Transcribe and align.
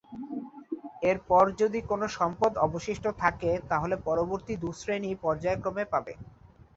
এরপর 1.03 1.43
যদি 1.61 1.79
কোন 1.89 2.01
সম্পদ 2.17 2.51
অবশিষ্ট 2.67 3.05
থাকে 3.19 3.51
তাহলে 3.69 3.95
পরবর্তী 4.07 4.53
দু 4.57 4.69
শ্রেণী 4.79 5.11
পর্যায়ক্রমে 5.23 5.83
পাবে। 5.93 6.13